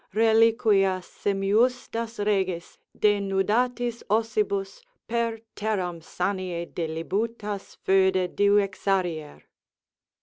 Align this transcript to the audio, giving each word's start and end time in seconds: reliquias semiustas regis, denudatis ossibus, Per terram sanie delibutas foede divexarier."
reliquias 0.15 1.05
semiustas 1.05 2.17
regis, 2.25 2.79
denudatis 2.97 4.01
ossibus, 4.09 4.81
Per 5.07 5.41
terram 5.55 6.01
sanie 6.01 6.65
delibutas 6.65 7.77
foede 7.85 8.27
divexarier." 8.35 9.43